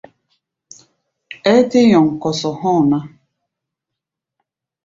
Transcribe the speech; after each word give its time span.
Ɛ́ɛ́ 1.51 1.65
tɛ́ 1.69 1.83
nyɔŋ 1.89 2.05
kɔsɔ 2.21 2.49
hɔ̧́ɔ̧ 2.59 2.81
ná. 2.91 2.97